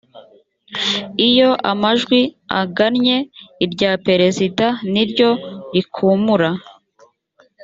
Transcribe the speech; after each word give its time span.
iyo 1.27 1.49
amajwi 1.71 2.19
agannye 2.61 3.17
irya 3.65 3.91
perezida 4.05 4.65
niryo 4.91 5.29
rikumura 5.73 6.49